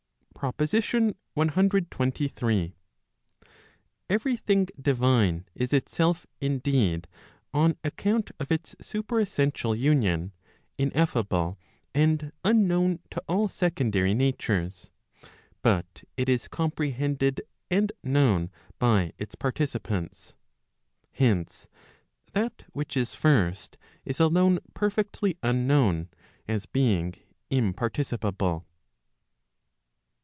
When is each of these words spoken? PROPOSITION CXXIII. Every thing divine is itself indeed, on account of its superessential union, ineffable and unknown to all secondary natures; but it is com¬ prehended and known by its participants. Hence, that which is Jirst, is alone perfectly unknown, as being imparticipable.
PROPOSITION 0.33 1.13
CXXIII. 1.37 2.73
Every 4.09 4.35
thing 4.35 4.67
divine 4.81 5.45
is 5.53 5.71
itself 5.71 6.25
indeed, 6.39 7.07
on 7.53 7.75
account 7.83 8.31
of 8.39 8.51
its 8.51 8.73
superessential 8.81 9.75
union, 9.77 10.31
ineffable 10.79 11.59
and 11.93 12.31
unknown 12.43 13.01
to 13.11 13.21
all 13.27 13.47
secondary 13.47 14.15
natures; 14.15 14.89
but 15.61 16.03
it 16.17 16.27
is 16.27 16.47
com¬ 16.47 16.73
prehended 16.73 17.41
and 17.69 17.91
known 18.01 18.49
by 18.79 19.13
its 19.19 19.35
participants. 19.35 20.33
Hence, 21.11 21.67
that 22.33 22.63
which 22.73 22.97
is 22.97 23.13
Jirst, 23.13 23.75
is 24.05 24.19
alone 24.19 24.57
perfectly 24.73 25.37
unknown, 25.43 26.09
as 26.47 26.65
being 26.65 27.13
imparticipable. 27.51 28.65